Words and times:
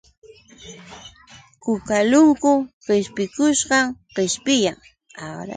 Kukalunkun 1.63 2.59
qipikushqam 2.85 3.87
qishpiyan. 4.15 4.77